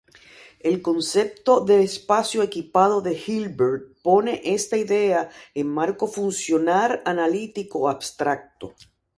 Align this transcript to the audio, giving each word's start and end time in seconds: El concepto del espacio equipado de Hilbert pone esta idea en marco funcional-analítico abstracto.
El 0.59 0.81
concepto 0.81 1.63
del 1.63 1.81
espacio 1.81 2.41
equipado 2.41 3.01
de 3.01 3.13
Hilbert 3.13 4.01
pone 4.01 4.41
esta 4.43 4.75
idea 4.75 5.29
en 5.53 5.67
marco 5.67 6.07
funcional-analítico 6.07 7.87
abstracto. 7.87 8.73